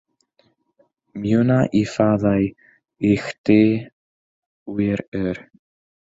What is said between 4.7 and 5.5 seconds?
wir yr